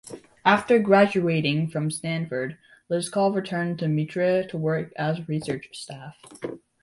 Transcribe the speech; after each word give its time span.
After 0.45 0.79
graduating 0.79 1.67
from 1.67 1.91
Stanford, 1.91 2.57
Liskov 2.89 3.35
returned 3.35 3.77
to 3.77 3.87
Mitre 3.87 4.41
to 4.47 4.57
work 4.57 4.91
as 4.95 5.29
research 5.29 5.69
staff. 5.73 6.17